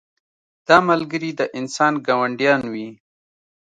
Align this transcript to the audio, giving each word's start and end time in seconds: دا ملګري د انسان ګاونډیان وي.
دا 0.67 0.77
ملګري 0.89 1.31
د 1.39 1.41
انسان 1.59 1.93
ګاونډیان 2.07 2.61
وي. 2.73 2.89